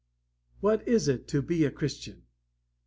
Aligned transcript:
What 0.61 0.87
is 0.87 1.07
it 1.07 1.27
to 1.27 1.43
be 1.43 1.63
a 1.63 1.69
Christian? 1.69 2.23